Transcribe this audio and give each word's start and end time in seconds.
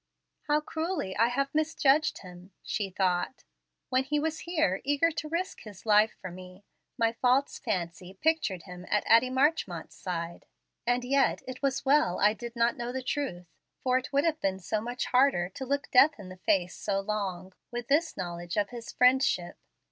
"How 0.47 0.61
cruelly 0.61 1.15
I 1.15 1.27
have 1.27 1.53
misjudged 1.53 2.23
him!" 2.23 2.53
she 2.63 2.89
thought. 2.89 3.43
"When 3.89 4.03
he 4.03 4.19
was 4.19 4.39
here 4.49 4.81
eager 4.83 5.11
to 5.11 5.29
risk 5.29 5.59
his 5.61 5.85
life 5.85 6.17
for 6.19 6.31
me, 6.31 6.63
my 6.97 7.11
false 7.13 7.59
fancy 7.59 8.15
pictured 8.19 8.63
him 8.63 8.87
at 8.89 9.03
Addie 9.05 9.29
Marchmont's 9.29 9.95
side. 9.95 10.47
And 10.87 11.03
yet 11.03 11.43
it 11.47 11.61
was 11.61 11.85
well 11.85 12.19
I 12.19 12.33
did 12.33 12.55
not 12.55 12.77
know 12.77 12.91
the 12.91 13.03
truth, 13.03 13.45
for 13.83 13.99
it 13.99 14.11
would 14.11 14.23
have 14.25 14.39
been 14.41 14.57
so 14.57 14.81
much 14.81 15.05
harder 15.05 15.49
to 15.49 15.67
look 15.67 15.91
death 15.91 16.17
in 16.17 16.29
the 16.29 16.37
face 16.37 16.75
so 16.75 16.99
long, 16.99 17.53
with 17.69 17.87
this 17.87 18.17
knowledge 18.17 18.57
of 18.57 18.71
his 18.71 18.91
friendship. 18.91 19.59